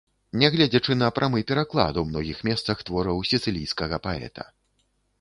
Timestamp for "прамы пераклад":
1.17-2.01